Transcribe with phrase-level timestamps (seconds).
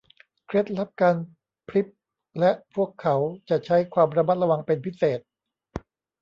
[0.47, 1.15] เคล็ดลับการ
[1.67, 1.87] พริบ
[2.39, 3.15] และพวกเขา
[3.49, 5.19] จะใช้ความระมัดระวังเป็นพิเศษ